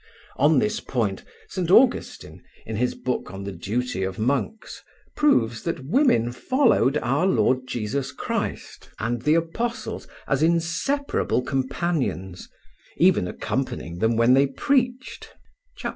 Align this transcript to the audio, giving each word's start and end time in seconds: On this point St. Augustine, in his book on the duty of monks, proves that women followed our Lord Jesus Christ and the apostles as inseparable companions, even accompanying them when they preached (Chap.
On 0.37 0.57
this 0.57 0.79
point 0.79 1.23
St. 1.47 1.69
Augustine, 1.69 2.41
in 2.65 2.75
his 2.75 2.95
book 2.95 3.29
on 3.29 3.43
the 3.43 3.51
duty 3.51 4.01
of 4.01 4.17
monks, 4.17 4.81
proves 5.15 5.61
that 5.61 5.85
women 5.85 6.31
followed 6.31 6.97
our 7.03 7.27
Lord 7.27 7.67
Jesus 7.67 8.11
Christ 8.11 8.89
and 8.97 9.21
the 9.21 9.35
apostles 9.35 10.07
as 10.27 10.41
inseparable 10.41 11.43
companions, 11.43 12.49
even 12.97 13.27
accompanying 13.27 13.99
them 13.99 14.15
when 14.15 14.33
they 14.33 14.47
preached 14.47 15.35
(Chap. 15.77 15.89